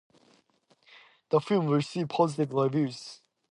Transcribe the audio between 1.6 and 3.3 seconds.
received positive reviews.